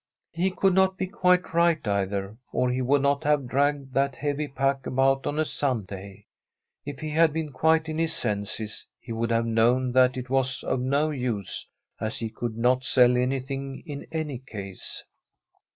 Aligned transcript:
He 0.31 0.49
could 0.49 0.73
not 0.73 0.97
be 0.97 1.05
quite 1.05 1.53
right, 1.53 1.87
either, 1.87 2.35
or 2.51 2.71
he 2.71 2.81
would 2.81 3.03
not 3.03 3.23
have 3.23 3.45
dragged 3.45 3.93
that 3.93 4.15
heavy 4.15 4.47
pack 4.47 4.87
about 4.87 5.27
on 5.27 5.37
a 5.37 5.45
Sunday. 5.45 6.25
If 6.83 7.01
he 7.01 7.11
had 7.11 7.31
been 7.31 7.51
quite 7.51 7.87
in 7.87 7.99
his 7.99 8.11
senses, 8.11 8.87
he 8.99 9.11
would 9.11 9.29
have 9.29 9.45
known 9.45 9.91
that 9.91 10.17
it 10.17 10.27
was 10.27 10.63
of 10.63 10.79
no 10.79 11.11
use, 11.11 11.67
as 11.99 12.17
he 12.17 12.31
coCild 12.31 12.55
not 12.55 12.83
sell 12.83 13.15
anything 13.15 13.83
in 13.85 14.07
any 14.11 14.39
case. 14.39 15.03